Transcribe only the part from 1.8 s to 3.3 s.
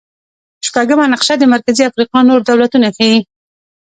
افریقا نور دولتونه ښيي.